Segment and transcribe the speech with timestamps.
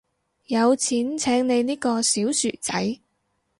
[0.47, 2.97] 有錢請你呢個小薯仔